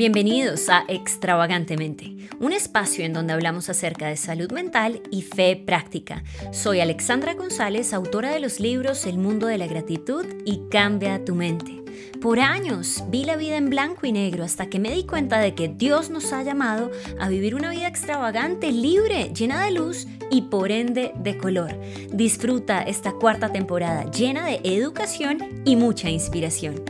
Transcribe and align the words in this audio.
Bienvenidos 0.00 0.70
a 0.70 0.86
Extravagantemente, 0.88 2.16
un 2.40 2.54
espacio 2.54 3.04
en 3.04 3.12
donde 3.12 3.34
hablamos 3.34 3.68
acerca 3.68 4.06
de 4.06 4.16
salud 4.16 4.50
mental 4.50 5.02
y 5.10 5.20
fe 5.20 5.56
práctica. 5.56 6.24
Soy 6.52 6.80
Alexandra 6.80 7.34
González, 7.34 7.92
autora 7.92 8.30
de 8.30 8.40
los 8.40 8.60
libros 8.60 9.04
El 9.04 9.18
mundo 9.18 9.46
de 9.46 9.58
la 9.58 9.66
gratitud 9.66 10.24
y 10.46 10.62
Cambia 10.70 11.22
tu 11.22 11.34
mente. 11.34 11.82
Por 12.22 12.40
años 12.40 13.04
vi 13.10 13.26
la 13.26 13.36
vida 13.36 13.58
en 13.58 13.68
blanco 13.68 14.06
y 14.06 14.12
negro 14.12 14.42
hasta 14.42 14.70
que 14.70 14.78
me 14.78 14.90
di 14.90 15.04
cuenta 15.04 15.38
de 15.38 15.54
que 15.54 15.68
Dios 15.68 16.08
nos 16.08 16.32
ha 16.32 16.42
llamado 16.42 16.90
a 17.18 17.28
vivir 17.28 17.54
una 17.54 17.68
vida 17.68 17.86
extravagante, 17.86 18.72
libre, 18.72 19.30
llena 19.34 19.62
de 19.62 19.72
luz 19.72 20.06
y 20.30 20.40
por 20.40 20.72
ende 20.72 21.12
de 21.16 21.36
color. 21.36 21.78
Disfruta 22.10 22.80
esta 22.80 23.12
cuarta 23.12 23.52
temporada 23.52 24.10
llena 24.10 24.46
de 24.46 24.62
educación 24.64 25.62
y 25.66 25.76
mucha 25.76 26.08
inspiración. 26.08 26.89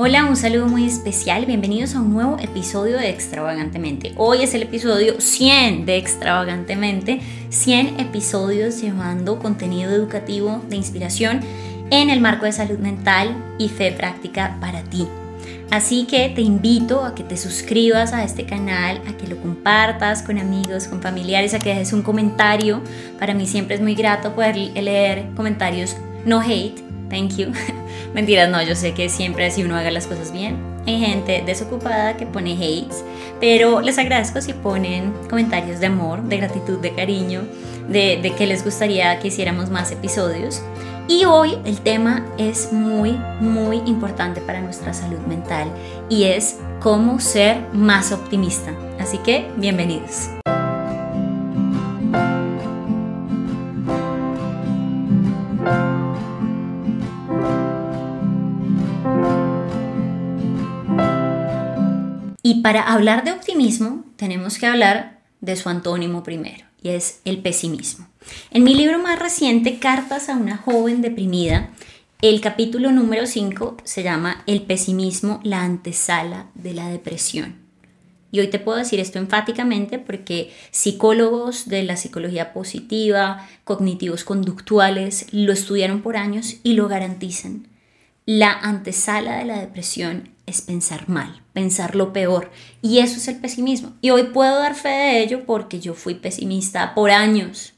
Hola, 0.00 0.26
un 0.26 0.36
saludo 0.36 0.68
muy 0.68 0.86
especial, 0.86 1.44
bienvenidos 1.44 1.96
a 1.96 2.00
un 2.00 2.12
nuevo 2.12 2.38
episodio 2.38 2.98
de 2.98 3.10
Extravagantemente. 3.10 4.12
Hoy 4.16 4.44
es 4.44 4.54
el 4.54 4.62
episodio 4.62 5.20
100 5.20 5.86
de 5.86 5.96
Extravagantemente, 5.96 7.20
100 7.48 7.98
episodios 7.98 8.80
llevando 8.80 9.40
contenido 9.40 9.90
educativo 9.90 10.62
de 10.68 10.76
inspiración 10.76 11.40
en 11.90 12.10
el 12.10 12.20
marco 12.20 12.44
de 12.44 12.52
salud 12.52 12.78
mental 12.78 13.34
y 13.58 13.70
fe 13.70 13.90
práctica 13.90 14.56
para 14.60 14.84
ti. 14.84 15.08
Así 15.72 16.04
que 16.04 16.28
te 16.28 16.42
invito 16.42 17.04
a 17.04 17.16
que 17.16 17.24
te 17.24 17.36
suscribas 17.36 18.12
a 18.12 18.22
este 18.22 18.46
canal, 18.46 19.02
a 19.08 19.16
que 19.16 19.26
lo 19.26 19.36
compartas 19.38 20.22
con 20.22 20.38
amigos, 20.38 20.86
con 20.86 21.02
familiares, 21.02 21.54
a 21.54 21.58
que 21.58 21.70
dejes 21.70 21.92
un 21.92 22.02
comentario. 22.02 22.82
Para 23.18 23.34
mí 23.34 23.48
siempre 23.48 23.74
es 23.74 23.80
muy 23.80 23.96
grato 23.96 24.32
poder 24.32 24.54
leer 24.56 25.30
comentarios 25.34 25.96
no 26.24 26.40
hate, 26.40 26.84
thank 27.10 27.36
you, 27.36 27.46
Mentiras, 28.14 28.48
no, 28.48 28.62
yo 28.62 28.74
sé 28.74 28.94
que 28.94 29.08
siempre 29.08 29.50
si 29.50 29.62
uno 29.62 29.76
haga 29.76 29.90
las 29.90 30.06
cosas 30.06 30.32
bien. 30.32 30.56
Hay 30.86 30.98
gente 30.98 31.42
desocupada 31.44 32.16
que 32.16 32.26
pone 32.26 32.54
hates, 32.54 33.04
pero 33.40 33.80
les 33.82 33.98
agradezco 33.98 34.40
si 34.40 34.54
ponen 34.54 35.12
comentarios 35.28 35.80
de 35.80 35.86
amor, 35.86 36.22
de 36.22 36.38
gratitud, 36.38 36.78
de 36.78 36.94
cariño, 36.94 37.42
de, 37.88 38.18
de 38.22 38.34
que 38.34 38.46
les 38.46 38.64
gustaría 38.64 39.18
que 39.18 39.28
hiciéramos 39.28 39.70
más 39.70 39.92
episodios. 39.92 40.62
Y 41.06 41.24
hoy 41.24 41.58
el 41.64 41.80
tema 41.80 42.26
es 42.38 42.72
muy, 42.72 43.12
muy 43.40 43.78
importante 43.86 44.40
para 44.40 44.60
nuestra 44.60 44.92
salud 44.92 45.20
mental 45.20 45.68
y 46.08 46.24
es 46.24 46.56
cómo 46.80 47.20
ser 47.20 47.58
más 47.72 48.12
optimista. 48.12 48.72
Así 48.98 49.18
que 49.18 49.50
bienvenidos. 49.56 50.28
Para 62.68 62.82
hablar 62.82 63.24
de 63.24 63.32
optimismo 63.32 64.04
tenemos 64.16 64.58
que 64.58 64.66
hablar 64.66 65.22
de 65.40 65.56
su 65.56 65.70
antónimo 65.70 66.22
primero, 66.22 66.66
y 66.82 66.90
es 66.90 67.22
el 67.24 67.38
pesimismo. 67.38 68.06
En 68.50 68.62
mi 68.62 68.74
libro 68.74 68.98
más 68.98 69.18
reciente, 69.18 69.78
Cartas 69.78 70.28
a 70.28 70.36
una 70.36 70.58
joven 70.58 71.00
deprimida, 71.00 71.70
el 72.20 72.42
capítulo 72.42 72.92
número 72.92 73.24
5 73.24 73.78
se 73.84 74.02
llama 74.02 74.44
El 74.46 74.64
pesimismo, 74.64 75.40
la 75.44 75.62
antesala 75.62 76.50
de 76.52 76.74
la 76.74 76.90
depresión. 76.90 77.56
Y 78.32 78.40
hoy 78.40 78.48
te 78.48 78.58
puedo 78.58 78.76
decir 78.76 79.00
esto 79.00 79.18
enfáticamente 79.18 79.98
porque 79.98 80.52
psicólogos 80.70 81.70
de 81.70 81.84
la 81.84 81.96
psicología 81.96 82.52
positiva, 82.52 83.48
cognitivos 83.64 84.24
conductuales, 84.24 85.24
lo 85.32 85.54
estudiaron 85.54 86.02
por 86.02 86.18
años 86.18 86.56
y 86.62 86.74
lo 86.74 86.86
garantizan. 86.86 87.66
La 88.26 88.52
antesala 88.52 89.38
de 89.38 89.46
la 89.46 89.58
depresión 89.58 90.36
es 90.48 90.62
pensar 90.62 91.08
mal, 91.08 91.42
pensar 91.52 91.94
lo 91.94 92.12
peor. 92.12 92.50
Y 92.82 92.98
eso 92.98 93.16
es 93.16 93.28
el 93.28 93.36
pesimismo. 93.36 93.92
Y 94.00 94.10
hoy 94.10 94.24
puedo 94.24 94.58
dar 94.58 94.74
fe 94.74 94.88
de 94.88 95.22
ello 95.22 95.44
porque 95.46 95.80
yo 95.80 95.94
fui 95.94 96.14
pesimista 96.14 96.94
por 96.94 97.10
años. 97.10 97.74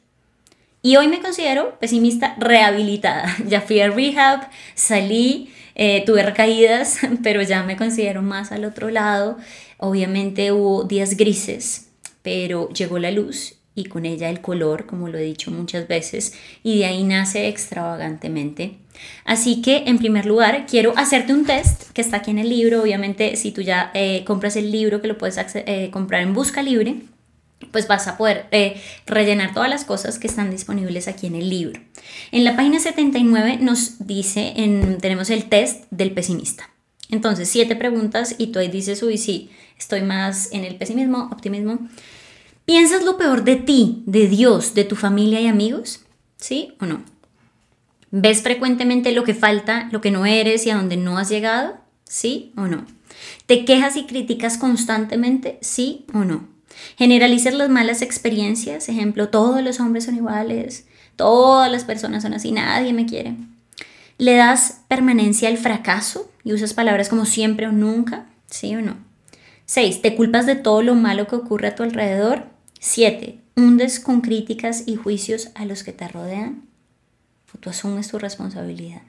Y 0.83 0.97
hoy 0.97 1.09
me 1.09 1.21
considero 1.21 1.79
pesimista 1.79 2.35
rehabilitada. 2.39 3.37
Ya 3.47 3.61
fui 3.61 3.81
a 3.81 3.91
rehab, 3.91 4.49
salí, 4.75 5.53
eh, 5.75 6.03
tuve 6.07 6.23
recaídas, 6.23 6.99
pero 7.23 7.43
ya 7.43 7.63
me 7.63 7.77
considero 7.77 8.23
más 8.23 8.53
al 8.53 8.65
otro 8.65 8.91
lado. 8.91 9.37
Obviamente 9.79 10.53
hubo 10.53 10.85
días 10.85 11.17
grises, 11.17 11.89
pero 12.23 12.69
llegó 12.71 12.99
la 12.99 13.11
luz 13.11 13.60
y 13.75 13.85
con 13.85 14.05
ella 14.05 14.29
el 14.29 14.41
color, 14.41 14.87
como 14.87 15.09
lo 15.09 15.19
he 15.19 15.23
dicho 15.23 15.51
muchas 15.51 15.89
veces, 15.89 16.35
y 16.63 16.79
de 16.79 16.87
ahí 16.87 17.05
nace 17.05 17.49
extravagantemente. 17.49 18.79
Así 19.25 19.63
que, 19.63 19.85
en 19.87 19.99
primer 19.99 20.27
lugar, 20.27 20.67
quiero 20.69 20.93
hacerte 20.97 21.33
un 21.33 21.47
test 21.47 21.91
que 21.93 22.01
está 22.01 22.19
aquí 22.19 22.31
en 22.31 22.39
el 22.39 22.51
libro. 22.51 22.83
Obviamente, 22.83 23.37
si 23.37 23.53
tú 23.53 23.63
ya 23.63 23.91
eh, 23.95 24.25
compras 24.27 24.57
el 24.57 24.71
libro, 24.71 25.01
que 25.01 25.09
lo 25.09 25.17
puedes 25.17 25.39
eh, 25.55 25.91
comprar 25.93 26.23
en 26.23 26.35
Busca 26.35 26.63
Libre, 26.63 26.97
pues 27.71 27.87
vas 27.87 28.09
a 28.09 28.17
poder 28.17 28.47
eh, 28.51 28.81
rellenar 29.07 29.55
todas 29.55 29.69
las 29.69 29.85
cosas 29.85 30.19
que 30.19 30.27
están 30.27 30.51
disponibles 30.51 31.09
aquí 31.09 31.27
en 31.27 31.35
el 31.35 31.49
libro. 31.49 31.81
En 32.33 32.45
la 32.45 32.57
página 32.57 32.81
79 32.81 33.59
nos 33.61 34.07
dice, 34.07 34.55
en, 34.57 34.99
tenemos 34.99 35.31
el 35.31 35.45
test 35.45 35.85
del 35.91 36.13
pesimista. 36.13 36.71
Entonces, 37.11 37.49
siete 37.49 37.77
preguntas 37.77 38.37
y 38.39 38.49
tú 38.49 38.59
ahí 38.59 38.69
dices, 38.69 39.03
uy, 39.03 39.19
sí, 39.19 39.51
estoy 39.79 40.03
más 40.03 40.53
en 40.53 40.65
el 40.65 40.77
pesimismo, 40.77 41.29
optimismo. 41.33 41.89
¿Piensas 42.71 43.03
lo 43.03 43.19
peor 43.19 43.43
de 43.43 43.57
ti, 43.57 44.05
de 44.07 44.29
Dios, 44.29 44.75
de 44.75 44.85
tu 44.85 44.95
familia 44.95 45.41
y 45.41 45.49
amigos? 45.49 46.05
¿Sí 46.37 46.77
o 46.79 46.87
no? 46.87 47.03
¿Ves 48.13 48.43
frecuentemente 48.43 49.11
lo 49.11 49.25
que 49.25 49.35
falta, 49.35 49.89
lo 49.91 50.01
que 50.01 50.13
no 50.13 50.25
eres 50.25 50.65
y 50.65 50.71
a 50.71 50.77
dónde 50.77 50.97
no 50.97 51.19
has 51.19 51.29
llegado? 51.29 51.79
¿Sí 52.05 52.53
o 52.57 52.69
no? 52.69 52.85
¿Te 53.47 53.65
quejas 53.65 53.97
y 53.97 54.05
criticas 54.05 54.57
constantemente? 54.57 55.59
¿Sí 55.63 56.07
o 56.15 56.19
no? 56.19 56.47
¿Generalizas 56.97 57.55
las 57.55 57.71
malas 57.71 58.03
experiencias? 58.03 58.89
Ejemplo, 58.89 59.31
todos 59.31 59.65
los 59.65 59.81
hombres 59.81 60.05
son 60.05 60.15
iguales, 60.15 60.87
todas 61.17 61.73
las 61.73 61.83
personas 61.83 62.23
son 62.23 62.35
así, 62.35 62.53
nadie 62.53 62.93
me 62.93 63.05
quiere. 63.05 63.35
¿Le 64.17 64.37
das 64.37 64.83
permanencia 64.87 65.49
al 65.49 65.59
fracaso 65.59 66.31
y 66.45 66.53
usas 66.53 66.73
palabras 66.73 67.09
como 67.09 67.27
siempre 67.27 67.67
o 67.67 67.73
nunca? 67.73 68.27
¿Sí 68.47 68.77
o 68.77 68.81
no? 68.81 68.97
6. 69.67 70.03
¿Te 70.03 70.15
culpas 70.15 70.47
de 70.47 70.55
todo 70.55 70.83
lo 70.83 70.95
malo 70.95 71.27
que 71.27 71.35
ocurre 71.35 71.67
a 71.67 71.75
tu 71.75 71.83
alrededor? 71.83 72.60
7. 72.81 73.39
¿Hundes 73.57 74.01
con 74.01 74.23
críticas 74.23 74.85
y 74.87 74.97
juicios 74.97 75.51
a 75.55 75.67
los 75.67 75.85
que 75.85 75.93
te 75.93 76.09
rodean? 76.09 76.67
¿O 77.55 77.59
tú 77.59 77.69
asumes 77.69 78.09
tu 78.09 78.19
responsabilidad? 78.19 79.03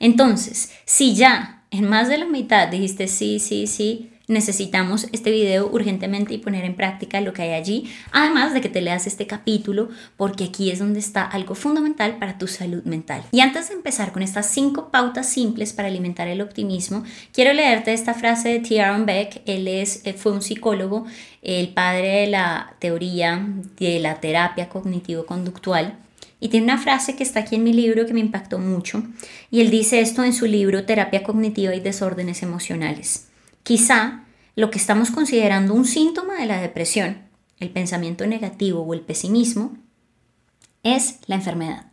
Entonces, 0.00 0.72
si 0.84 1.14
ya 1.14 1.64
en 1.70 1.88
más 1.88 2.08
de 2.08 2.18
la 2.18 2.26
mitad 2.26 2.68
dijiste 2.68 3.06
sí, 3.06 3.38
sí, 3.38 3.68
sí, 3.68 4.10
necesitamos 4.26 5.06
este 5.12 5.30
video 5.30 5.68
urgentemente 5.70 6.34
y 6.34 6.38
poner 6.38 6.64
en 6.64 6.74
práctica 6.74 7.20
lo 7.20 7.32
que 7.32 7.42
hay 7.42 7.52
allí, 7.52 7.92
además 8.10 8.54
de 8.54 8.60
que 8.60 8.68
te 8.68 8.80
leas 8.80 9.06
este 9.06 9.26
capítulo 9.26 9.88
porque 10.16 10.44
aquí 10.44 10.70
es 10.70 10.78
donde 10.78 11.00
está 11.00 11.24
algo 11.24 11.54
fundamental 11.54 12.18
para 12.18 12.38
tu 12.38 12.46
salud 12.46 12.82
mental. 12.84 13.22
Y 13.32 13.40
antes 13.40 13.68
de 13.68 13.74
empezar 13.74 14.12
con 14.12 14.22
estas 14.22 14.50
cinco 14.50 14.90
pautas 14.90 15.28
simples 15.28 15.72
para 15.72 15.88
alimentar 15.88 16.28
el 16.28 16.40
optimismo, 16.40 17.04
quiero 17.32 17.52
leerte 17.52 17.92
esta 17.92 18.14
frase 18.14 18.48
de 18.48 18.60
T. 18.60 18.74
Beck, 19.04 19.42
él 19.46 19.68
es, 19.68 20.00
eh, 20.04 20.14
fue 20.14 20.32
un 20.32 20.42
psicólogo, 20.42 21.04
el 21.42 21.68
padre 21.68 22.20
de 22.20 22.26
la 22.28 22.74
teoría 22.78 23.46
de 23.78 24.00
la 24.00 24.20
terapia 24.20 24.68
cognitivo-conductual. 24.68 25.98
Y 26.40 26.48
tiene 26.48 26.64
una 26.64 26.78
frase 26.78 27.16
que 27.16 27.22
está 27.22 27.40
aquí 27.40 27.56
en 27.56 27.64
mi 27.64 27.72
libro 27.72 28.04
que 28.06 28.12
me 28.12 28.20
impactó 28.20 28.58
mucho. 28.58 29.02
Y 29.50 29.60
él 29.60 29.70
dice 29.70 30.00
esto 30.00 30.24
en 30.24 30.34
su 30.34 30.46
libro 30.46 30.84
Terapia 30.84 31.22
Cognitiva 31.22 31.74
y 31.74 31.80
Desórdenes 31.80 32.42
Emocionales. 32.42 33.28
Quizá 33.64 34.24
lo 34.56 34.70
que 34.70 34.76
estamos 34.76 35.10
considerando 35.10 35.72
un 35.72 35.86
síntoma 35.86 36.34
de 36.34 36.44
la 36.44 36.60
depresión, 36.60 37.22
el 37.58 37.70
pensamiento 37.70 38.26
negativo 38.26 38.82
o 38.82 38.92
el 38.92 39.00
pesimismo, 39.00 39.78
es 40.82 41.18
la 41.26 41.36
enfermedad. 41.36 41.86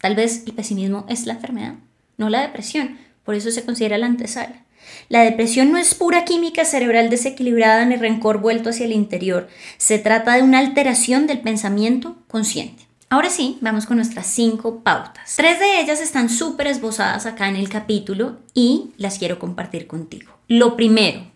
Tal 0.00 0.16
vez 0.16 0.42
el 0.44 0.54
pesimismo 0.54 1.06
es 1.08 1.24
la 1.24 1.34
enfermedad, 1.34 1.76
no 2.16 2.28
la 2.28 2.40
depresión, 2.40 2.98
por 3.24 3.36
eso 3.36 3.52
se 3.52 3.64
considera 3.64 3.96
la 3.96 4.06
antesala. 4.06 4.64
La 5.08 5.22
depresión 5.22 5.70
no 5.70 5.78
es 5.78 5.94
pura 5.94 6.24
química 6.24 6.64
cerebral 6.64 7.10
desequilibrada 7.10 7.84
ni 7.84 7.94
rencor 7.94 8.40
vuelto 8.40 8.70
hacia 8.70 8.86
el 8.86 8.92
interior, 8.92 9.48
se 9.76 10.00
trata 10.00 10.34
de 10.34 10.42
una 10.42 10.58
alteración 10.58 11.28
del 11.28 11.42
pensamiento 11.42 12.16
consciente. 12.26 12.91
Ahora 13.12 13.28
sí, 13.28 13.58
vamos 13.60 13.84
con 13.84 13.98
nuestras 13.98 14.26
cinco 14.26 14.80
pautas. 14.80 15.34
Tres 15.36 15.60
de 15.60 15.82
ellas 15.82 16.00
están 16.00 16.30
súper 16.30 16.66
esbozadas 16.66 17.26
acá 17.26 17.46
en 17.46 17.56
el 17.56 17.68
capítulo 17.68 18.38
y 18.54 18.94
las 18.96 19.18
quiero 19.18 19.38
compartir 19.38 19.86
contigo. 19.86 20.32
Lo 20.48 20.76
primero, 20.76 21.30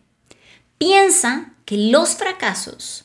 piensa 0.79 1.53
que 1.67 1.77
los 1.77 2.15
fracasos 2.15 3.05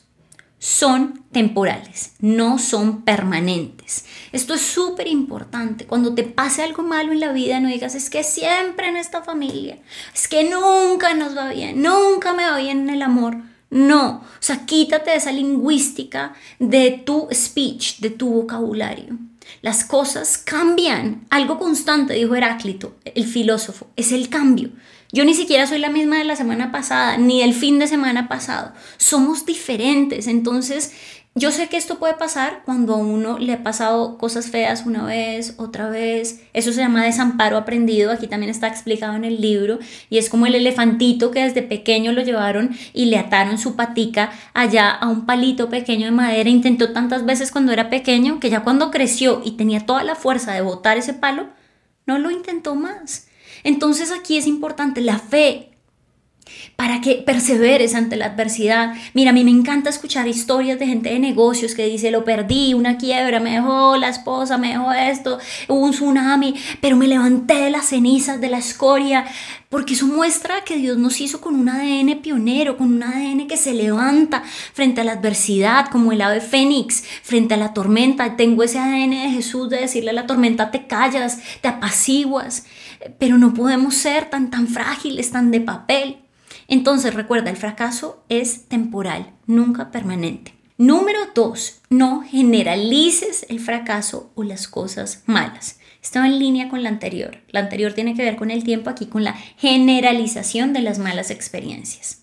son 0.58 1.22
temporales, 1.32 2.14
no 2.20 2.58
son 2.58 3.02
permanentes. 3.02 4.06
Esto 4.32 4.54
es 4.54 4.62
súper 4.62 5.06
importante. 5.06 5.84
Cuando 5.84 6.14
te 6.14 6.22
pase 6.22 6.62
algo 6.62 6.82
malo 6.82 7.12
en 7.12 7.20
la 7.20 7.32
vida, 7.32 7.60
no 7.60 7.68
digas, 7.68 7.94
es 7.94 8.08
que 8.08 8.24
siempre 8.24 8.88
en 8.88 8.96
esta 8.96 9.22
familia, 9.22 9.80
es 10.14 10.28
que 10.28 10.48
nunca 10.48 11.12
nos 11.12 11.36
va 11.36 11.52
bien, 11.52 11.82
nunca 11.82 12.32
me 12.32 12.44
va 12.44 12.56
bien 12.56 12.88
en 12.88 12.90
el 12.94 13.02
amor. 13.02 13.36
No, 13.72 14.16
o 14.16 14.22
sea, 14.38 14.66
quítate 14.66 15.12
de 15.12 15.16
esa 15.16 15.32
lingüística 15.32 16.34
de 16.58 16.90
tu 16.90 17.26
speech, 17.32 18.00
de 18.00 18.10
tu 18.10 18.28
vocabulario. 18.28 19.16
Las 19.62 19.84
cosas 19.86 20.36
cambian. 20.36 21.26
Algo 21.30 21.58
constante, 21.58 22.12
dijo 22.12 22.34
Heráclito, 22.34 22.94
el 23.06 23.24
filósofo, 23.24 23.86
es 23.96 24.12
el 24.12 24.28
cambio. 24.28 24.68
Yo 25.10 25.24
ni 25.24 25.32
siquiera 25.32 25.66
soy 25.66 25.78
la 25.78 25.88
misma 25.88 26.18
de 26.18 26.24
la 26.24 26.36
semana 26.36 26.70
pasada, 26.70 27.16
ni 27.16 27.40
del 27.40 27.54
fin 27.54 27.78
de 27.78 27.86
semana 27.86 28.28
pasado. 28.28 28.74
Somos 28.98 29.46
diferentes. 29.46 30.26
Entonces, 30.26 30.92
yo 31.34 31.50
sé 31.50 31.70
que 31.70 31.78
esto 31.78 31.98
puede 31.98 32.12
pasar 32.12 32.60
cuando 32.66 32.94
a 32.94 32.98
uno 32.98 33.38
le 33.38 33.54
ha 33.54 33.62
pasado 33.62 34.18
cosas 34.18 34.50
feas 34.50 34.84
una 34.84 35.04
vez, 35.06 35.54
otra 35.56 35.88
vez. 35.88 36.42
Eso 36.52 36.74
se 36.74 36.82
llama 36.82 37.04
desamparo 37.04 37.56
aprendido. 37.56 38.12
Aquí 38.12 38.26
también 38.26 38.50
está 38.50 38.68
explicado 38.68 39.16
en 39.16 39.24
el 39.24 39.40
libro. 39.40 39.78
Y 40.10 40.18
es 40.18 40.28
como 40.28 40.44
el 40.44 40.54
elefantito 40.54 41.30
que 41.30 41.44
desde 41.44 41.62
pequeño 41.62 42.12
lo 42.12 42.20
llevaron 42.20 42.76
y 42.92 43.06
le 43.06 43.16
ataron 43.16 43.56
su 43.56 43.76
patica 43.76 44.30
allá 44.52 44.90
a 44.90 45.08
un 45.08 45.24
palito 45.24 45.70
pequeño 45.70 46.04
de 46.04 46.10
madera. 46.10 46.50
Intentó 46.50 46.92
tantas 46.92 47.24
veces 47.24 47.50
cuando 47.50 47.72
era 47.72 47.88
pequeño 47.88 48.38
que 48.38 48.50
ya 48.50 48.62
cuando 48.62 48.90
creció 48.90 49.40
y 49.42 49.52
tenía 49.52 49.86
toda 49.86 50.04
la 50.04 50.16
fuerza 50.16 50.52
de 50.52 50.60
botar 50.60 50.98
ese 50.98 51.14
palo, 51.14 51.48
no 52.04 52.18
lo 52.18 52.30
intentó 52.30 52.74
más. 52.74 53.28
Entonces 53.64 54.12
aquí 54.12 54.36
es 54.36 54.46
importante 54.46 55.00
la 55.00 55.18
fe, 55.18 55.70
para 56.82 57.00
que 57.00 57.22
perseveres 57.24 57.94
ante 57.94 58.16
la 58.16 58.26
adversidad. 58.26 58.96
Mira, 59.14 59.30
a 59.30 59.32
mí 59.32 59.44
me 59.44 59.52
encanta 59.52 59.88
escuchar 59.88 60.26
historias 60.26 60.80
de 60.80 60.88
gente 60.88 61.10
de 61.10 61.20
negocios 61.20 61.76
que 61.76 61.86
dice, 61.86 62.10
lo 62.10 62.24
perdí, 62.24 62.74
una 62.74 62.98
quiebra, 62.98 63.38
me 63.38 63.52
dejó 63.52 63.96
la 63.96 64.08
esposa, 64.08 64.58
me 64.58 64.70
dejó 64.70 64.90
esto, 64.90 65.38
hubo 65.68 65.78
un 65.78 65.92
tsunami, 65.92 66.56
pero 66.80 66.96
me 66.96 67.06
levanté 67.06 67.54
de 67.54 67.70
las 67.70 67.86
cenizas, 67.86 68.40
de 68.40 68.48
la 68.48 68.58
escoria, 68.58 69.26
porque 69.68 69.94
eso 69.94 70.08
muestra 70.08 70.64
que 70.64 70.76
Dios 70.76 70.98
nos 70.98 71.20
hizo 71.20 71.40
con 71.40 71.54
un 71.54 71.68
ADN 71.68 72.20
pionero, 72.20 72.76
con 72.76 72.92
un 72.92 73.04
ADN 73.04 73.46
que 73.46 73.56
se 73.56 73.74
levanta 73.74 74.42
frente 74.72 75.02
a 75.02 75.04
la 75.04 75.12
adversidad, 75.12 75.86
como 75.88 76.10
el 76.10 76.20
ave 76.20 76.40
fénix, 76.40 77.04
frente 77.22 77.54
a 77.54 77.58
la 77.58 77.74
tormenta. 77.74 78.36
Tengo 78.36 78.64
ese 78.64 78.80
ADN 78.80 79.10
de 79.10 79.30
Jesús 79.30 79.70
de 79.70 79.78
decirle 79.78 80.10
a 80.10 80.14
la 80.14 80.26
tormenta, 80.26 80.72
te 80.72 80.88
callas, 80.88 81.38
te 81.60 81.68
apaciguas, 81.68 82.64
pero 83.20 83.38
no 83.38 83.54
podemos 83.54 83.94
ser 83.94 84.30
tan, 84.30 84.50
tan 84.50 84.66
frágiles, 84.66 85.30
tan 85.30 85.52
de 85.52 85.60
papel. 85.60 86.18
Entonces 86.68 87.14
recuerda, 87.14 87.50
el 87.50 87.56
fracaso 87.56 88.24
es 88.28 88.68
temporal, 88.68 89.32
nunca 89.46 89.90
permanente. 89.90 90.54
Número 90.78 91.20
dos, 91.34 91.80
no 91.90 92.22
generalices 92.22 93.46
el 93.48 93.60
fracaso 93.60 94.32
o 94.34 94.42
las 94.42 94.68
cosas 94.68 95.22
malas. 95.26 95.78
Está 96.02 96.26
en 96.26 96.38
línea 96.38 96.68
con 96.68 96.82
la 96.82 96.88
anterior. 96.88 97.38
La 97.50 97.60
anterior 97.60 97.92
tiene 97.92 98.14
que 98.14 98.24
ver 98.24 98.36
con 98.36 98.50
el 98.50 98.64
tiempo, 98.64 98.90
aquí 98.90 99.06
con 99.06 99.22
la 99.22 99.34
generalización 99.58 100.72
de 100.72 100.82
las 100.82 100.98
malas 100.98 101.30
experiencias. 101.30 102.22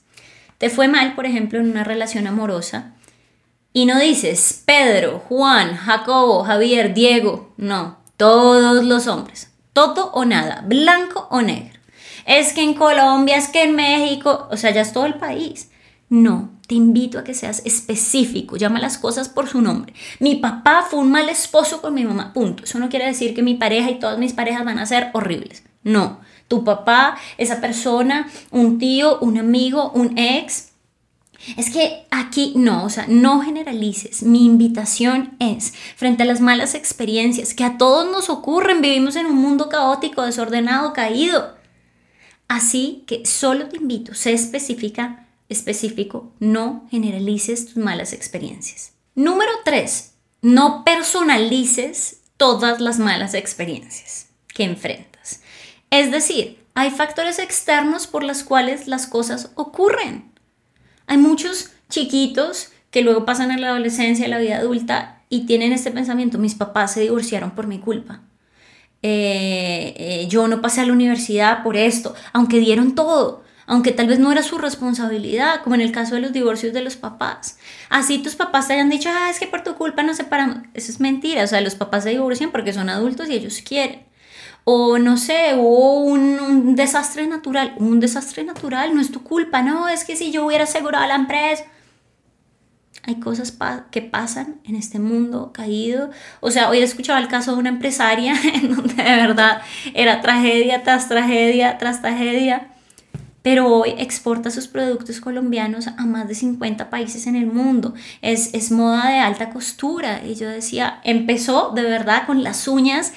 Te 0.57 0.69
fue 0.69 0.89
mal, 0.89 1.15
por 1.15 1.25
ejemplo, 1.25 1.59
en 1.59 1.69
una 1.69 1.85
relación 1.85 2.27
amorosa 2.27 2.95
y 3.71 3.85
no 3.85 3.99
dices 3.99 4.63
Pedro, 4.65 5.19
Juan, 5.19 5.75
Jacobo, 5.75 6.43
Javier, 6.43 6.93
Diego. 6.93 7.53
No, 7.55 7.99
todos 8.17 8.83
los 8.83 9.07
hombres. 9.07 9.51
Todo 9.71 10.11
o 10.11 10.25
nada, 10.25 10.65
blanco 10.67 11.27
o 11.31 11.41
negro 11.41 11.78
es 12.29 12.53
que 12.53 12.61
en 12.61 12.75
Colombia, 12.75 13.37
es 13.37 13.47
que 13.47 13.63
en 13.63 13.75
México, 13.75 14.47
o 14.51 14.55
sea, 14.55 14.69
ya 14.69 14.81
es 14.81 14.93
todo 14.93 15.07
el 15.07 15.15
país. 15.15 15.71
No, 16.09 16.51
te 16.67 16.75
invito 16.75 17.17
a 17.17 17.23
que 17.23 17.33
seas 17.33 17.63
específico, 17.65 18.55
llama 18.55 18.79
las 18.79 18.99
cosas 18.99 19.29
por 19.29 19.49
su 19.49 19.61
nombre. 19.61 19.95
Mi 20.19 20.35
papá 20.35 20.85
fue 20.87 20.99
un 20.99 21.09
mal 21.09 21.27
esposo 21.27 21.81
con 21.81 21.95
mi 21.95 22.05
mamá, 22.05 22.31
punto. 22.31 22.63
Eso 22.63 22.77
no 22.77 22.89
quiere 22.89 23.07
decir 23.07 23.33
que 23.33 23.41
mi 23.41 23.55
pareja 23.55 23.89
y 23.89 23.97
todas 23.97 24.19
mis 24.19 24.33
parejas 24.33 24.63
van 24.63 24.77
a 24.77 24.85
ser 24.85 25.09
horribles. 25.13 25.63
No, 25.81 26.19
tu 26.47 26.63
papá, 26.63 27.17
esa 27.39 27.61
persona, 27.61 28.29
un 28.51 28.77
tío, 28.77 29.17
un 29.21 29.39
amigo, 29.39 29.91
un 29.95 30.15
ex. 30.19 30.69
Es 31.57 31.71
que 31.71 32.05
aquí 32.11 32.53
no, 32.55 32.83
o 32.83 32.89
sea, 32.91 33.05
no 33.07 33.41
generalices. 33.41 34.21
Mi 34.21 34.45
invitación 34.45 35.35
es, 35.39 35.73
frente 35.95 36.21
a 36.21 36.27
las 36.27 36.41
malas 36.41 36.75
experiencias 36.75 37.55
que 37.55 37.63
a 37.63 37.79
todos 37.79 38.11
nos 38.11 38.29
ocurren, 38.29 38.81
vivimos 38.81 39.15
en 39.15 39.25
un 39.25 39.35
mundo 39.35 39.67
caótico, 39.67 40.21
desordenado, 40.21 40.93
caído 40.93 41.57
Así 42.49 43.03
que 43.05 43.27
solo 43.27 43.67
te 43.69 43.77
invito, 43.77 44.15
sé 44.15 44.33
específica, 44.33 45.27
específico, 45.49 46.33
no 46.39 46.87
generalices 46.89 47.67
tus 47.67 47.77
malas 47.77 48.11
experiencias. 48.11 48.93
Número 49.13 49.51
3, 49.63 50.13
no 50.41 50.83
personalices 50.83 52.21
todas 52.37 52.81
las 52.81 52.97
malas 52.97 53.35
experiencias 53.35 54.29
que 54.47 54.63
enfrentas. 54.63 55.41
Es 55.91 56.11
decir, 56.11 56.65
hay 56.73 56.89
factores 56.89 57.37
externos 57.37 58.07
por 58.07 58.23
los 58.23 58.43
cuales 58.43 58.87
las 58.87 59.05
cosas 59.05 59.51
ocurren. 59.53 60.31
Hay 61.05 61.17
muchos 61.17 61.69
chiquitos 61.87 62.69
que 62.89 63.03
luego 63.03 63.25
pasan 63.25 63.51
a 63.51 63.57
la 63.59 63.69
adolescencia, 63.69 64.25
a 64.25 64.29
la 64.29 64.39
vida 64.39 64.57
adulta 64.57 65.21
y 65.29 65.45
tienen 65.45 65.71
este 65.71 65.91
pensamiento, 65.91 66.39
mis 66.39 66.55
papás 66.55 66.93
se 66.93 67.01
divorciaron 67.01 67.51
por 67.51 67.67
mi 67.67 67.77
culpa. 67.77 68.23
Eh, 69.01 69.93
eh, 69.97 70.27
yo 70.27 70.47
no 70.47 70.61
pasé 70.61 70.81
a 70.81 70.85
la 70.85 70.93
universidad 70.93 71.63
por 71.63 71.77
esto, 71.77 72.15
aunque 72.33 72.59
dieron 72.59 72.95
todo, 72.95 73.43
aunque 73.65 73.91
tal 73.91 74.07
vez 74.07 74.19
no 74.19 74.31
era 74.31 74.43
su 74.43 74.57
responsabilidad, 74.57 75.61
como 75.63 75.75
en 75.75 75.81
el 75.81 75.91
caso 75.91 76.15
de 76.15 76.21
los 76.21 76.33
divorcios 76.33 76.73
de 76.73 76.81
los 76.81 76.97
papás. 76.97 77.57
Así 77.89 78.19
tus 78.19 78.35
papás 78.35 78.67
te 78.67 78.73
hayan 78.73 78.89
dicho, 78.89 79.09
ah, 79.11 79.29
es 79.29 79.39
que 79.39 79.47
por 79.47 79.63
tu 79.63 79.75
culpa 79.75 80.03
no 80.03 80.13
separamos. 80.13 80.57
Eso 80.73 80.91
es 80.91 80.99
mentira, 80.99 81.43
o 81.43 81.47
sea, 81.47 81.61
los 81.61 81.75
papás 81.75 82.03
se 82.03 82.09
divorcian 82.09 82.51
porque 82.51 82.73
son 82.73 82.89
adultos 82.89 83.29
y 83.29 83.35
ellos 83.35 83.61
quieren. 83.63 84.03
O 84.65 84.99
no 84.99 85.17
sé, 85.17 85.55
hubo 85.55 86.01
un, 86.01 86.39
un 86.39 86.75
desastre 86.75 87.25
natural. 87.27 87.73
Un 87.77 87.99
desastre 87.99 88.43
natural 88.43 88.93
no 88.93 89.01
es 89.01 89.11
tu 89.11 89.23
culpa, 89.23 89.61
no, 89.61 89.87
es 89.87 90.03
que 90.03 90.15
si 90.15 90.31
yo 90.31 90.45
hubiera 90.45 90.65
asegurado 90.65 91.07
la 91.07 91.15
empresa 91.15 91.63
hay 93.09 93.19
cosas 93.19 93.57
que 93.89 94.01
pasan 94.03 94.61
en 94.63 94.75
este 94.75 94.99
mundo 94.99 95.51
caído. 95.51 96.11
O 96.41 96.51
sea, 96.51 96.69
hoy 96.69 96.77
he 96.77 96.83
escuchado 96.83 97.17
el 97.17 97.27
caso 97.27 97.53
de 97.53 97.57
una 97.57 97.69
empresaria 97.69 98.35
en 98.53 98.75
donde 98.75 98.93
de 98.93 99.15
verdad 99.15 99.61
era 99.95 100.21
tragedia 100.21 100.83
tras 100.83 101.09
tragedia 101.09 101.79
tras 101.79 102.01
tragedia, 102.01 102.67
pero 103.41 103.67
hoy 103.67 103.95
exporta 103.97 104.51
sus 104.51 104.67
productos 104.67 105.19
colombianos 105.19 105.87
a 105.87 106.05
más 106.05 106.27
de 106.27 106.35
50 106.35 106.91
países 106.91 107.25
en 107.25 107.35
el 107.35 107.47
mundo. 107.47 107.95
Es, 108.21 108.53
es 108.53 108.69
moda 108.71 109.09
de 109.09 109.17
alta 109.19 109.49
costura. 109.49 110.21
Y 110.23 110.35
yo 110.35 110.47
decía, 110.47 110.99
empezó 111.03 111.71
de 111.73 111.81
verdad 111.81 112.27
con 112.27 112.43
las 112.43 112.67
uñas. 112.67 113.13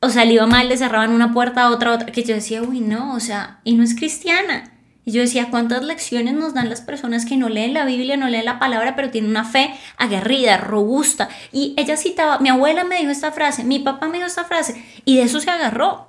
O 0.00 0.10
sea, 0.10 0.24
le 0.24 0.34
iba 0.34 0.46
mal, 0.46 0.68
le 0.68 0.76
cerraban 0.76 1.12
una 1.12 1.32
puerta 1.32 1.62
a 1.62 1.70
otra, 1.70 1.92
otra, 1.92 2.06
que 2.06 2.24
yo 2.24 2.34
decía, 2.34 2.60
uy, 2.62 2.80
no, 2.80 3.14
o 3.14 3.20
sea, 3.20 3.60
y 3.62 3.74
no 3.74 3.84
es 3.84 3.94
cristiana 3.94 4.71
y 5.04 5.12
yo 5.12 5.20
decía, 5.20 5.48
¿cuántas 5.50 5.82
lecciones 5.82 6.34
nos 6.34 6.54
dan 6.54 6.68
las 6.68 6.80
personas 6.80 7.26
que 7.26 7.36
no 7.36 7.48
leen 7.48 7.74
la 7.74 7.84
Biblia, 7.84 8.16
no 8.16 8.28
leen 8.28 8.44
la 8.44 8.60
palabra, 8.60 8.94
pero 8.94 9.10
tienen 9.10 9.30
una 9.30 9.44
fe 9.44 9.74
aguerrida, 9.96 10.58
robusta? 10.58 11.28
Y 11.50 11.74
ella 11.76 11.96
citaba, 11.96 12.38
mi 12.38 12.48
abuela 12.48 12.84
me 12.84 12.98
dijo 12.98 13.10
esta 13.10 13.32
frase, 13.32 13.64
mi 13.64 13.80
papá 13.80 14.06
me 14.06 14.18
dijo 14.18 14.28
esta 14.28 14.44
frase, 14.44 14.84
y 15.04 15.16
de 15.16 15.24
eso 15.24 15.40
se 15.40 15.50
agarró. 15.50 16.08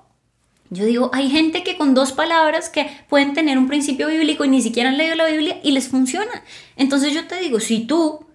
Yo 0.70 0.86
digo, 0.86 1.10
hay 1.14 1.30
gente 1.30 1.64
que 1.64 1.78
con 1.78 1.94
dos 1.94 2.12
palabras 2.12 2.70
que 2.70 2.90
pueden 3.10 3.34
tener 3.34 3.58
un 3.58 3.68
principio 3.68 4.08
bíblico 4.08 4.46
y 4.46 4.50
ni 4.50 4.62
siquiera 4.62 4.90
han 4.90 4.98
leído 4.98 5.16
la 5.16 5.28
Biblia 5.28 5.60
y 5.64 5.72
les 5.72 5.88
funciona. 5.88 6.44
Entonces 6.76 7.14
yo 7.14 7.28
te 7.28 7.40
digo, 7.40 7.60
si 7.60 7.86
tú 7.86 8.26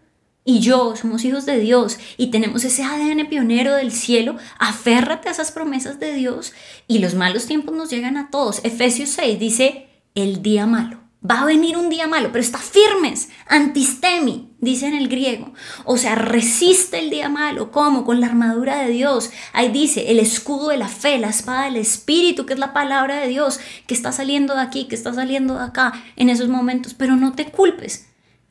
y 0.44 0.60
yo 0.60 0.94
somos 0.96 1.24
hijos 1.24 1.46
de 1.46 1.58
Dios 1.58 1.98
y 2.16 2.28
tenemos 2.28 2.64
ese 2.64 2.84
ADN 2.84 3.28
pionero 3.28 3.74
del 3.74 3.92
cielo, 3.92 4.36
aférrate 4.58 5.28
a 5.28 5.32
esas 5.32 5.50
promesas 5.52 5.98
de 5.98 6.14
Dios 6.14 6.52
y 6.86 7.00
los 7.00 7.14
malos 7.14 7.46
tiempos 7.46 7.74
nos 7.74 7.90
llegan 7.90 8.16
a 8.16 8.30
todos. 8.30 8.64
Efesios 8.64 9.10
6 9.10 9.38
dice, 9.38 9.87
el 10.18 10.42
día 10.42 10.66
malo. 10.66 10.98
Va 11.28 11.40
a 11.40 11.46
venir 11.46 11.76
un 11.76 11.90
día 11.90 12.06
malo, 12.06 12.28
pero 12.30 12.44
está 12.44 12.58
firmes, 12.58 13.28
antistemi, 13.48 14.54
dice 14.60 14.86
en 14.86 14.94
el 14.94 15.08
griego. 15.08 15.52
O 15.84 15.96
sea, 15.96 16.14
resiste 16.14 17.00
el 17.00 17.10
día 17.10 17.28
malo. 17.28 17.72
¿Cómo? 17.72 18.04
Con 18.04 18.20
la 18.20 18.28
armadura 18.28 18.78
de 18.78 18.90
Dios. 18.90 19.30
Ahí 19.52 19.68
dice 19.70 20.12
el 20.12 20.20
escudo 20.20 20.68
de 20.68 20.76
la 20.76 20.86
fe, 20.86 21.18
la 21.18 21.30
espada 21.30 21.64
del 21.64 21.76
Espíritu, 21.76 22.46
que 22.46 22.52
es 22.52 22.58
la 22.60 22.72
palabra 22.72 23.16
de 23.16 23.26
Dios, 23.26 23.58
que 23.88 23.94
está 23.94 24.12
saliendo 24.12 24.54
de 24.54 24.60
aquí, 24.60 24.86
que 24.86 24.94
está 24.94 25.12
saliendo 25.12 25.54
de 25.58 25.64
acá 25.64 25.92
en 26.14 26.30
esos 26.30 26.48
momentos. 26.48 26.94
Pero 26.94 27.16
no 27.16 27.32
te 27.32 27.50
culpes. 27.50 28.06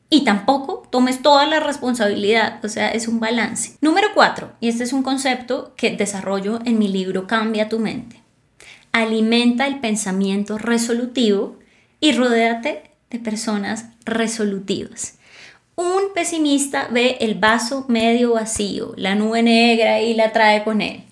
Y 0.10 0.26
tampoco 0.26 0.88
tomes 0.92 1.22
toda 1.22 1.46
la 1.46 1.62
responsabilidad, 1.62 2.64
o 2.64 2.70
sea, 2.70 2.90
es 2.90 3.08
un 3.08 3.20
balance. 3.20 3.78
Número 3.82 4.08
cuatro, 4.14 4.54
y 4.60 4.70
este 4.70 4.84
es 4.84 4.94
un 4.94 5.04
concepto 5.04 5.74
que 5.76 5.92
desarrollo 5.92 6.60
en 6.64 6.80
mi 6.80 6.88
libro 6.88 7.28
Cambia 7.28 7.68
tu 7.68 7.80
mente 7.80 8.27
alimenta 8.92 9.68
el 9.68 9.80
pensamiento 9.80 10.58
resolutivo 10.58 11.58
y 12.00 12.12
rodéate 12.14 12.84
de 13.10 13.20
personas 13.20 13.86
resolutivas. 14.06 15.18
Un 15.76 16.14
pesimista 16.16 16.88
ve 16.88 17.18
el 17.20 17.36
vaso 17.36 17.86
medio 17.88 18.34
vacío, 18.34 18.94
la 18.98 19.14
nube 19.16 19.44
negra 19.44 20.02
y 20.02 20.16
la 20.16 20.32
trae 20.32 20.64
con 20.64 20.82
él. 20.82 21.04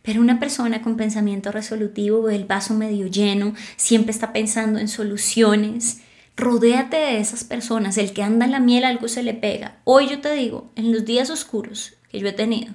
Pero 0.00 0.20
una 0.20 0.38
persona 0.38 0.82
con 0.82 0.96
pensamiento 0.96 1.52
resolutivo 1.52 2.22
ve 2.22 2.34
el 2.34 2.44
vaso 2.44 2.74
medio 2.74 3.06
lleno, 3.06 3.54
siempre 3.76 4.12
está 4.12 4.32
pensando 4.32 4.78
en 4.78 4.88
soluciones. 4.88 6.00
Rodéate 6.36 6.96
de 6.96 7.18
esas 7.20 7.44
personas. 7.44 7.96
El 7.98 8.12
que 8.12 8.22
anda 8.22 8.44
en 8.44 8.52
la 8.52 8.60
miel 8.60 8.84
algo 8.84 9.08
se 9.08 9.22
le 9.22 9.34
pega. 9.34 9.76
Hoy 9.84 10.08
yo 10.08 10.20
te 10.20 10.32
digo, 10.34 10.70
en 10.74 10.92
los 10.92 11.04
días 11.04 11.30
oscuros 11.30 11.94
que 12.10 12.18
yo 12.18 12.28
he 12.28 12.32
tenido, 12.32 12.74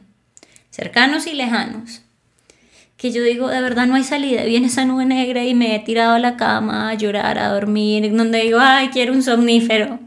cercanos 0.70 1.28
y 1.28 1.34
lejanos, 1.34 2.02
que 3.00 3.14
yo 3.14 3.24
digo, 3.24 3.48
de 3.48 3.62
verdad 3.62 3.88
no 3.88 3.96
hay 3.96 4.04
salida, 4.04 4.44
viene 4.44 4.68
esa 4.68 4.84
nube 4.84 5.06
negra 5.06 5.46
y 5.46 5.54
me 5.54 5.74
he 5.74 5.80
tirado 5.80 6.16
a 6.16 6.20
la 6.20 6.36
cama 6.36 6.90
a 6.90 6.96
llorar, 6.96 7.40
a 7.40 7.48
dormir, 7.48 8.14
donde 8.14 8.42
digo, 8.42 8.60
ay, 8.62 8.90
quiero 8.90 9.14
un 9.14 9.24
somnífero. 9.24 10.00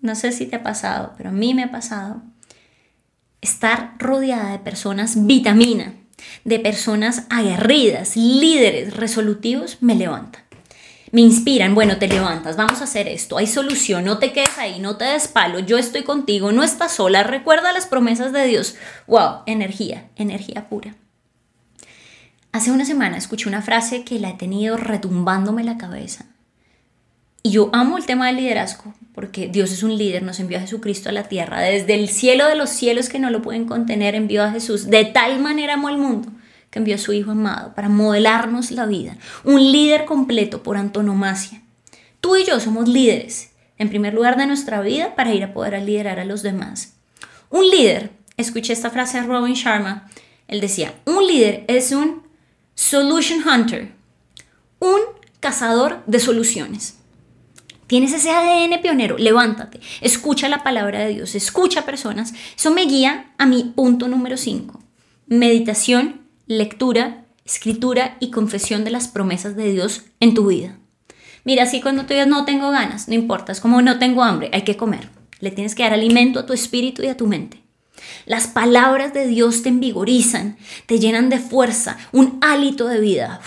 No 0.00 0.14
sé 0.14 0.30
si 0.30 0.46
te 0.46 0.54
ha 0.54 0.62
pasado, 0.62 1.12
pero 1.16 1.30
a 1.30 1.32
mí 1.32 1.54
me 1.54 1.64
ha 1.64 1.72
pasado. 1.72 2.22
estar 3.40 3.96
rodeada 3.98 4.52
de 4.52 4.60
personas 4.60 5.26
vitamina, 5.26 5.92
de 6.44 6.60
personas 6.60 7.26
aguerridas, 7.30 8.16
líderes, 8.16 8.96
resolutivos, 8.96 9.78
me 9.80 9.96
levanta. 9.96 10.44
Me 11.10 11.20
inspiran, 11.20 11.74
bueno, 11.74 11.98
te 11.98 12.06
levantas, 12.06 12.56
vamos 12.56 12.80
a 12.80 12.84
hacer 12.84 13.08
esto, 13.08 13.38
hay 13.38 13.48
solución, 13.48 14.04
no 14.04 14.18
te 14.18 14.32
quedes 14.32 14.56
ahí, 14.56 14.78
no 14.78 14.96
te 14.96 15.04
des 15.04 15.26
palo, 15.26 15.58
yo 15.58 15.78
estoy 15.78 16.04
contigo, 16.04 16.52
no 16.52 16.62
estás 16.62 16.92
sola, 16.92 17.24
recuerda 17.24 17.72
las 17.72 17.86
promesas 17.86 18.32
de 18.32 18.46
Dios. 18.46 18.76
¡Wow! 19.08 19.42
Energía, 19.46 20.10
energía 20.14 20.68
pura. 20.68 20.94
Hace 22.54 22.70
una 22.70 22.84
semana 22.84 23.16
escuché 23.16 23.48
una 23.48 23.62
frase 23.62 24.04
que 24.04 24.20
la 24.20 24.30
he 24.30 24.34
tenido 24.34 24.76
retumbándome 24.76 25.64
la 25.64 25.76
cabeza. 25.76 26.26
Y 27.42 27.50
yo 27.50 27.68
amo 27.72 27.98
el 27.98 28.06
tema 28.06 28.28
del 28.28 28.36
liderazgo, 28.36 28.94
porque 29.12 29.48
Dios 29.48 29.72
es 29.72 29.82
un 29.82 29.98
líder, 29.98 30.22
nos 30.22 30.38
envió 30.38 30.58
a 30.58 30.60
Jesucristo 30.60 31.08
a 31.08 31.12
la 31.12 31.24
tierra, 31.24 31.60
desde 31.60 31.94
el 31.94 32.08
cielo 32.08 32.46
de 32.46 32.54
los 32.54 32.70
cielos 32.70 33.08
que 33.08 33.18
no 33.18 33.30
lo 33.30 33.42
pueden 33.42 33.64
contener, 33.64 34.14
envió 34.14 34.44
a 34.44 34.52
Jesús, 34.52 34.86
de 34.86 35.04
tal 35.04 35.40
manera 35.40 35.74
amó 35.74 35.88
al 35.88 35.98
mundo 35.98 36.28
que 36.70 36.78
envió 36.78 36.94
a 36.94 36.98
su 36.98 37.12
Hijo 37.12 37.32
amado 37.32 37.74
para 37.74 37.88
modelarnos 37.88 38.70
la 38.70 38.86
vida, 38.86 39.16
un 39.42 39.72
líder 39.72 40.04
completo 40.04 40.62
por 40.62 40.76
antonomasia. 40.76 41.60
Tú 42.20 42.36
y 42.36 42.44
yo 42.44 42.60
somos 42.60 42.88
líderes, 42.88 43.50
en 43.78 43.88
primer 43.88 44.14
lugar 44.14 44.36
de 44.36 44.46
nuestra 44.46 44.80
vida, 44.80 45.16
para 45.16 45.34
ir 45.34 45.42
a 45.42 45.52
poder 45.52 45.82
liderar 45.82 46.20
a 46.20 46.24
los 46.24 46.44
demás. 46.44 46.94
Un 47.50 47.68
líder, 47.68 48.12
escuché 48.36 48.72
esta 48.72 48.90
frase 48.90 49.20
de 49.20 49.26
Robin 49.26 49.54
Sharma, 49.54 50.08
él 50.46 50.60
decía, 50.60 50.94
un 51.04 51.26
líder 51.26 51.64
es 51.66 51.90
un 51.90 52.23
solution 52.74 53.40
hunter, 53.46 53.92
un 54.80 55.00
cazador 55.40 56.02
de 56.06 56.20
soluciones. 56.20 56.98
Tienes 57.86 58.12
ese 58.12 58.30
ADN 58.30 58.80
pionero, 58.80 59.18
levántate, 59.18 59.80
escucha 60.00 60.48
la 60.48 60.62
palabra 60.62 61.00
de 61.00 61.14
Dios, 61.14 61.34
escucha 61.34 61.84
personas. 61.84 62.32
Eso 62.56 62.70
me 62.70 62.86
guía 62.86 63.32
a 63.36 63.46
mi 63.46 63.64
punto 63.64 64.08
número 64.08 64.36
5. 64.36 64.82
Meditación, 65.26 66.22
lectura, 66.46 67.24
escritura 67.44 68.16
y 68.20 68.30
confesión 68.30 68.84
de 68.84 68.90
las 68.90 69.08
promesas 69.08 69.54
de 69.54 69.70
Dios 69.70 70.04
en 70.20 70.34
tu 70.34 70.46
vida. 70.46 70.78
Mira, 71.44 71.64
así 71.64 71.82
cuando 71.82 72.02
tú 72.02 72.14
digas 72.14 72.26
no 72.26 72.46
tengo 72.46 72.70
ganas, 72.70 73.06
no 73.06 73.14
importa, 73.14 73.52
es 73.52 73.60
como 73.60 73.82
no 73.82 73.98
tengo 73.98 74.22
hambre, 74.22 74.50
hay 74.52 74.62
que 74.62 74.78
comer. 74.78 75.10
Le 75.40 75.50
tienes 75.50 75.74
que 75.74 75.82
dar 75.82 75.92
alimento 75.92 76.40
a 76.40 76.46
tu 76.46 76.54
espíritu 76.54 77.02
y 77.02 77.08
a 77.08 77.18
tu 77.18 77.26
mente. 77.26 77.63
Las 78.26 78.46
palabras 78.46 79.14
de 79.14 79.26
Dios 79.26 79.62
te 79.62 79.68
envigorizan, 79.68 80.56
te 80.86 80.98
llenan 80.98 81.28
de 81.28 81.38
fuerza, 81.38 81.96
un 82.12 82.38
hálito 82.40 82.88
de 82.88 83.00
vida 83.00 83.40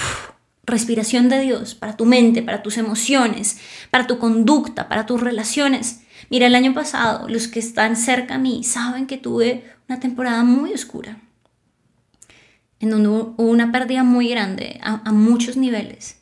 respiración 0.67 1.29
de 1.29 1.39
Dios 1.39 1.73
para 1.73 1.95
tu 1.95 2.05
mente, 2.05 2.43
para 2.43 2.61
tus 2.61 2.77
emociones, 2.77 3.57
para 3.89 4.05
tu 4.05 4.19
conducta, 4.19 4.89
para 4.89 5.05
tus 5.05 5.21
relaciones. 5.21 6.01
Mira, 6.29 6.45
el 6.45 6.55
año 6.55 6.73
pasado, 6.73 7.27
los 7.29 7.47
que 7.47 7.59
están 7.59 7.95
cerca 7.95 8.35
a 8.35 8.37
mí 8.37 8.63
saben 8.63 9.07
que 9.07 9.17
tuve 9.17 9.63
una 9.87 9.99
temporada 9.99 10.43
muy 10.43 10.73
oscura, 10.73 11.21
en 12.79 12.89
donde 12.89 13.09
hubo 13.09 13.33
una 13.37 13.71
pérdida 13.71 14.03
muy 14.03 14.29
grande 14.29 14.79
a, 14.83 15.11
muchos 15.13 15.55
niveles. 15.55 16.21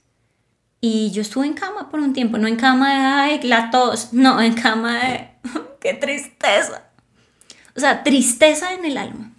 Y 0.79 1.09
yo 1.09 1.23
estuve 1.23 1.47
en 1.47 1.53
cama 1.53 1.89
por 1.89 1.99
un 1.99 2.13
tiempo, 2.13 2.37
no 2.37 2.47
en 2.47 2.55
cama 2.55 2.93
de, 2.93 2.99
ay, 2.99 3.39
la 3.43 3.71
tos, 3.71 4.13
no, 4.13 4.39
en 4.39 4.53
cama 4.53 4.99
de, 4.99 5.29
qué 5.81 5.95
tristeza. 5.95 6.83
O 7.75 7.79
sea, 7.79 8.03
tristeza 8.03 8.73
en 8.73 8.85
el 8.85 8.97
alma. 8.97 9.31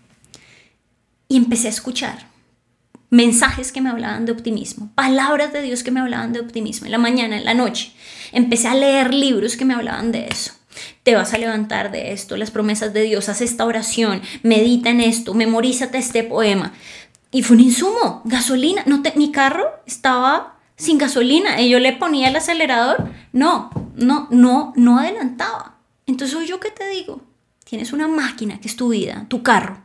Y 1.28 1.36
empecé 1.36 1.68
a 1.68 1.70
escuchar 1.70 2.26
mensajes 3.10 3.72
que 3.72 3.80
me 3.80 3.90
hablaban 3.90 4.26
de 4.26 4.32
optimismo, 4.32 4.90
palabras 4.94 5.52
de 5.52 5.62
Dios 5.62 5.82
que 5.82 5.90
me 5.90 6.00
hablaban 6.00 6.32
de 6.32 6.40
optimismo 6.40 6.86
en 6.86 6.92
la 6.92 6.98
mañana, 6.98 7.36
en 7.36 7.44
la 7.44 7.54
noche. 7.54 7.92
Empecé 8.32 8.68
a 8.68 8.74
leer 8.74 9.14
libros 9.14 9.56
que 9.56 9.64
me 9.64 9.74
hablaban 9.74 10.12
de 10.12 10.26
eso. 10.26 10.52
Te 11.02 11.14
vas 11.14 11.32
a 11.32 11.38
levantar 11.38 11.90
de 11.90 12.12
esto, 12.12 12.36
las 12.36 12.50
promesas 12.50 12.92
de 12.92 13.02
Dios, 13.02 13.28
haz 13.28 13.40
esta 13.40 13.64
oración, 13.64 14.20
medita 14.42 14.90
en 14.90 15.00
esto, 15.00 15.34
memorízate 15.34 15.98
este 15.98 16.24
poema. 16.24 16.72
Y 17.30 17.42
fue 17.42 17.56
un 17.56 17.62
insumo, 17.62 18.22
gasolina. 18.24 18.82
No 18.86 19.02
mi 19.14 19.32
carro 19.32 19.64
estaba 19.86 20.58
sin 20.76 20.98
gasolina 20.98 21.60
y 21.60 21.70
yo 21.70 21.78
le 21.78 21.92
ponía 21.92 22.28
el 22.28 22.36
acelerador. 22.36 23.08
No, 23.32 23.70
no, 23.94 24.28
no, 24.30 24.72
no 24.76 24.98
adelantaba. 24.98 25.76
Entonces, 26.06 26.48
¿yo 26.48 26.60
qué 26.60 26.70
te 26.70 26.88
digo? 26.88 27.20
Tienes 27.68 27.92
una 27.92 28.06
máquina 28.06 28.60
que 28.60 28.68
es 28.68 28.76
tu 28.76 28.90
vida, 28.90 29.26
tu 29.28 29.42
carro, 29.42 29.82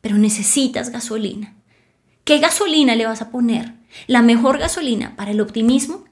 pero 0.00 0.16
necesitas 0.16 0.88
gasolina. 0.88 1.54
¿Qué 2.24 2.38
gasolina 2.38 2.94
le 2.94 3.04
vas 3.04 3.20
a 3.20 3.30
poner? 3.30 3.74
La 4.06 4.22
mejor 4.22 4.56
gasolina 4.56 5.14
para 5.14 5.32
el 5.32 5.42
optimismo 5.42 6.04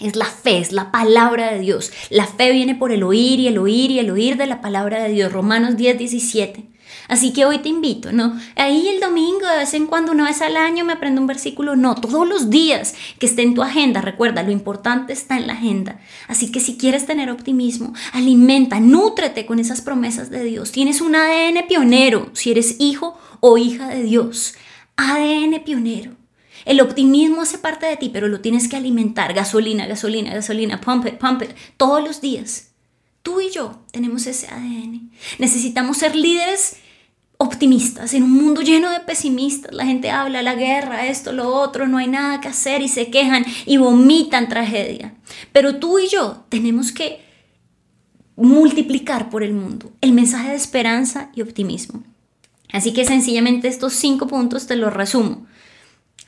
es 0.00 0.16
la 0.16 0.24
fe, 0.24 0.56
es 0.56 0.72
la 0.72 0.90
palabra 0.90 1.52
de 1.52 1.58
Dios. 1.58 1.92
La 2.08 2.26
fe 2.26 2.50
viene 2.50 2.74
por 2.74 2.92
el 2.92 3.02
oír 3.02 3.40
y 3.40 3.46
el 3.48 3.58
oír 3.58 3.90
y 3.90 3.98
el 3.98 4.10
oír 4.10 4.38
de 4.38 4.46
la 4.46 4.62
palabra 4.62 5.02
de 5.02 5.10
Dios. 5.10 5.30
Romanos 5.30 5.76
10, 5.76 5.98
17. 5.98 6.64
Así 7.08 7.32
que 7.32 7.44
hoy 7.44 7.58
te 7.58 7.68
invito, 7.68 8.12
¿no? 8.12 8.38
Ahí 8.56 8.88
el 8.88 9.00
domingo, 9.00 9.46
de 9.46 9.58
vez 9.58 9.74
en 9.74 9.86
cuando, 9.86 10.12
una 10.12 10.24
vez 10.24 10.40
al 10.42 10.56
año, 10.56 10.84
me 10.84 10.92
aprendo 10.92 11.20
un 11.20 11.26
versículo. 11.26 11.76
No, 11.76 11.94
todos 11.94 12.26
los 12.28 12.50
días 12.50 12.94
que 13.18 13.26
esté 13.26 13.42
en 13.42 13.54
tu 13.54 13.62
agenda. 13.62 14.00
Recuerda, 14.00 14.42
lo 14.42 14.52
importante 14.52 15.12
está 15.12 15.36
en 15.36 15.46
la 15.46 15.54
agenda. 15.54 16.00
Así 16.28 16.52
que 16.52 16.60
si 16.60 16.76
quieres 16.76 17.06
tener 17.06 17.30
optimismo, 17.30 17.92
alimenta, 18.12 18.80
nútrete 18.80 19.46
con 19.46 19.58
esas 19.58 19.80
promesas 19.80 20.30
de 20.30 20.44
Dios. 20.44 20.72
Tienes 20.72 21.00
un 21.00 21.14
ADN 21.14 21.66
pionero 21.68 22.30
si 22.32 22.50
eres 22.50 22.76
hijo 22.78 23.18
o 23.40 23.58
hija 23.58 23.88
de 23.88 24.02
Dios. 24.02 24.54
ADN 24.96 25.62
pionero. 25.64 26.12
El 26.64 26.80
optimismo 26.80 27.42
hace 27.42 27.58
parte 27.58 27.86
de 27.86 27.96
ti, 27.96 28.10
pero 28.12 28.28
lo 28.28 28.40
tienes 28.40 28.68
que 28.68 28.76
alimentar. 28.76 29.34
Gasolina, 29.34 29.86
gasolina, 29.86 30.32
gasolina, 30.32 30.80
pump 30.80 31.06
it, 31.06 31.18
pump 31.18 31.42
it, 31.42 31.50
todos 31.76 32.02
los 32.02 32.20
días. 32.20 32.68
Tú 33.22 33.40
y 33.40 33.50
yo 33.50 33.80
tenemos 33.90 34.26
ese 34.26 34.48
ADN. 34.48 35.10
Necesitamos 35.38 35.98
ser 35.98 36.16
líderes 36.16 36.76
optimistas 37.42 38.14
en 38.14 38.22
un 38.22 38.30
mundo 38.30 38.62
lleno 38.62 38.90
de 38.90 39.00
pesimistas. 39.00 39.74
La 39.74 39.84
gente 39.84 40.10
habla, 40.10 40.42
la 40.42 40.54
guerra, 40.54 41.06
esto, 41.08 41.32
lo 41.32 41.48
otro, 41.48 41.88
no 41.88 41.98
hay 41.98 42.06
nada 42.06 42.40
que 42.40 42.48
hacer 42.48 42.82
y 42.82 42.88
se 42.88 43.10
quejan 43.10 43.44
y 43.66 43.78
vomitan 43.78 44.48
tragedia. 44.48 45.14
Pero 45.50 45.76
tú 45.76 45.98
y 45.98 46.08
yo 46.08 46.44
tenemos 46.48 46.92
que 46.92 47.20
multiplicar 48.36 49.28
por 49.28 49.42
el 49.42 49.52
mundo 49.52 49.92
el 50.00 50.12
mensaje 50.12 50.50
de 50.50 50.56
esperanza 50.56 51.30
y 51.34 51.42
optimismo. 51.42 52.04
Así 52.72 52.92
que 52.92 53.04
sencillamente 53.04 53.68
estos 53.68 53.92
cinco 53.92 54.28
puntos 54.28 54.66
te 54.66 54.76
los 54.76 54.92
resumo. 54.92 55.46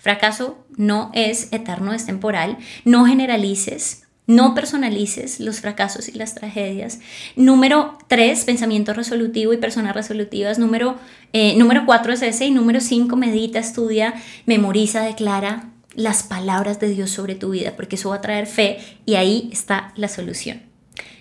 Fracaso 0.00 0.58
no 0.76 1.10
es 1.14 1.48
eterno, 1.52 1.94
es 1.94 2.06
temporal. 2.06 2.58
No 2.84 3.06
generalices, 3.06 4.03
no 4.26 4.54
personalices 4.54 5.40
los 5.40 5.60
fracasos 5.60 6.08
y 6.08 6.12
las 6.12 6.34
tragedias. 6.34 7.00
Número 7.36 7.98
tres, 8.08 8.44
pensamiento 8.44 8.94
resolutivo 8.94 9.52
y 9.52 9.58
personas 9.58 9.94
resolutivas. 9.94 10.58
Número, 10.58 10.96
eh, 11.32 11.54
número 11.56 11.84
cuatro 11.86 12.12
es 12.12 12.22
ese. 12.22 12.46
Y 12.46 12.50
número 12.50 12.80
cinco, 12.80 13.16
medita, 13.16 13.58
estudia, 13.58 14.14
memoriza, 14.46 15.02
declara 15.02 15.70
las 15.94 16.22
palabras 16.22 16.80
de 16.80 16.88
Dios 16.88 17.10
sobre 17.10 17.34
tu 17.34 17.50
vida, 17.50 17.74
porque 17.76 17.96
eso 17.96 18.10
va 18.10 18.16
a 18.16 18.20
traer 18.20 18.46
fe 18.46 18.78
y 19.06 19.14
ahí 19.14 19.48
está 19.52 19.92
la 19.96 20.08
solución. 20.08 20.62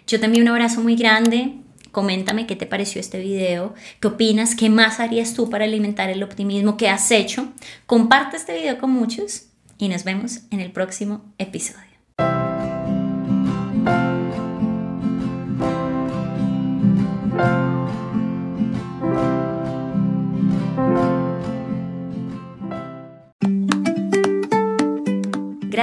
Yo 0.07 0.19
te 0.19 0.25
envío 0.25 0.41
un 0.41 0.49
abrazo 0.49 0.81
muy 0.81 0.95
grande. 0.95 1.55
Coméntame 1.91 2.47
qué 2.47 2.55
te 2.55 2.65
pareció 2.65 2.99
este 2.99 3.19
video, 3.19 3.75
qué 3.99 4.07
opinas, 4.07 4.55
qué 4.55 4.67
más 4.71 4.99
harías 4.99 5.35
tú 5.35 5.51
para 5.51 5.65
alimentar 5.65 6.09
el 6.09 6.23
optimismo 6.23 6.75
que 6.75 6.89
has 6.89 7.11
hecho. 7.11 7.49
Comparte 7.85 8.35
este 8.35 8.55
video 8.55 8.79
con 8.79 8.89
muchos 8.89 9.49
y 9.77 9.89
nos 9.89 10.03
vemos 10.03 10.39
en 10.49 10.59
el 10.59 10.71
próximo 10.71 11.23
episodio. 11.37 11.92